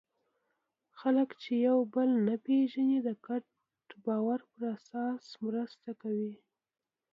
[0.99, 3.43] خلک چې یو بل نه پېژني، د ګډ
[4.05, 6.33] باور په اساس مرسته کوي.